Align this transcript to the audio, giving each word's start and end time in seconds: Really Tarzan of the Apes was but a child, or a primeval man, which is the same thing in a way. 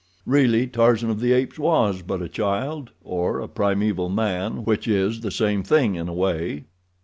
Really 0.25 0.65
Tarzan 0.65 1.11
of 1.11 1.19
the 1.19 1.31
Apes 1.31 1.59
was 1.59 2.01
but 2.01 2.23
a 2.23 2.27
child, 2.27 2.89
or 3.03 3.39
a 3.39 3.47
primeval 3.47 4.09
man, 4.09 4.65
which 4.65 4.87
is 4.87 5.21
the 5.21 5.29
same 5.29 5.61
thing 5.61 5.93
in 5.93 6.07
a 6.07 6.13
way. 6.15 6.65